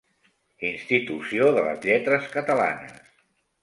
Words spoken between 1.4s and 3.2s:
de les Lletres Catalanes.